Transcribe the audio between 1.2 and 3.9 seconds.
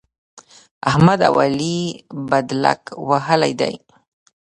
او علي بدلک وهلی دی.